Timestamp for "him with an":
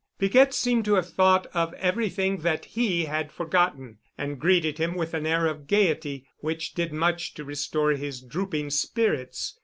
4.79-5.27